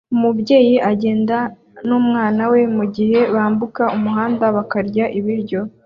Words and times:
Umubyeyi 0.15 0.75
agenda 0.91 1.37
n'umwana 1.87 2.41
we 2.51 2.61
mugihe 2.77 3.19
bambuka 3.35 3.83
umuhanda 3.97 4.45
bakarya 4.55 5.05
ibiryo 5.21 5.61